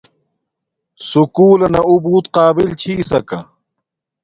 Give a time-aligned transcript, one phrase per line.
[1.07, 3.39] سُکول لنا اُو بوت قابل چھس سکا